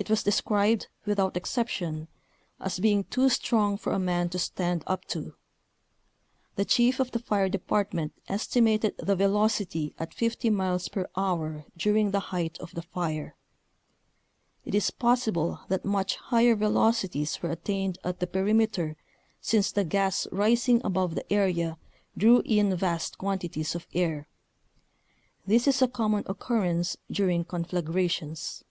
It 0.00 0.08
was 0.08 0.22
described, 0.22 0.86
without 1.06 1.36
ex 1.36 1.50
ception, 1.52 2.06
as 2.60 2.78
being 2.78 3.02
"too 3.02 3.28
strong 3.28 3.76
for 3.76 3.92
a 3.92 3.98
man 3.98 4.28
to 4.28 4.38
stand 4.38 4.84
up 4.86 5.04
to." 5.06 5.34
The 6.54 6.64
chief 6.64 7.00
of 7.00 7.10
the 7.10 7.18
fire 7.18 7.48
department 7.48 8.12
esti 8.28 8.60
mated 8.60 8.96
the 8.98 9.16
velocity 9.16 9.96
at 9.98 10.14
50 10.14 10.50
miles 10.50 10.86
per 10.88 11.08
hour 11.16 11.64
during 11.76 12.12
the 12.12 12.20
height 12.30 12.58
of 12.58 12.76
the 12.76 12.82
fire. 12.82 13.34
It 14.64 14.72
is 14.72 14.92
possible 14.92 15.62
that 15.66 15.84
much 15.84 16.14
higher 16.14 16.54
velocities 16.54 17.42
were 17.42 17.50
attained 17.50 17.98
at 18.04 18.20
the 18.20 18.28
perimeter 18.28 18.96
since 19.40 19.72
the 19.72 19.82
gas 19.84 20.28
rising 20.30 20.80
above 20.84 21.16
the 21.16 21.30
area 21.30 21.76
drew 22.16 22.38
in 22.44 22.76
vast 22.76 23.18
quantities 23.18 23.74
of 23.74 23.88
air. 23.92 24.28
This 25.44 25.66
is 25.66 25.82
a 25.82 25.88
common 25.88 26.22
occurrence 26.28 26.96
during 27.10 27.44
conflagrations. 27.44 28.62